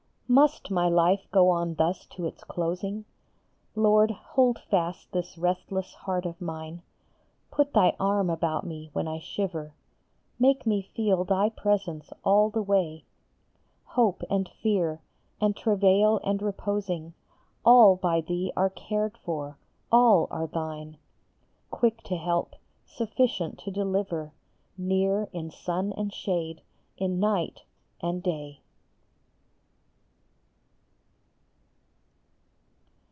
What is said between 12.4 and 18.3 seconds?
the way. Hope and fear, and travail and reposing, All by